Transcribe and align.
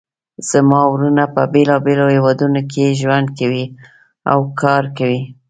زما 0.49 0.81
وروڼه 0.91 1.25
په 1.35 1.41
بیلابیلو 1.53 2.05
هیوادونو 2.15 2.61
کې 2.71 2.97
ژوند 2.99 3.27
کوي 3.39 3.65
او 4.31 4.39
کار 4.61 4.83
کوي 4.97 5.21